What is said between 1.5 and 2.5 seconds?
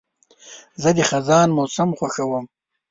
موسم خوښوم.